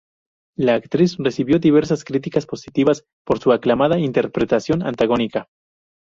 La 0.57 0.73
actriz 0.73 1.15
recibió 1.19 1.59
diversas 1.59 2.03
críticas 2.03 2.47
positivas 2.47 3.05
por 3.23 3.37
su 3.37 3.51
aclamada 3.51 3.99
interpretación 3.99 4.81
antagónica. 4.81 5.47